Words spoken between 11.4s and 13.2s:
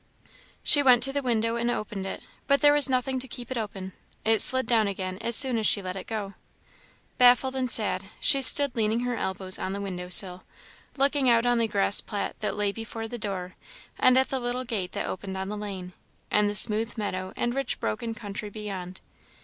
on the grass plat that lay before the